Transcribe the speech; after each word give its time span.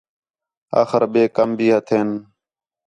آخر 0.81 1.01
ٻئے 1.11 1.23
کَم 1.35 1.49
بھی 1.57 1.67
ہتھین 1.73 2.09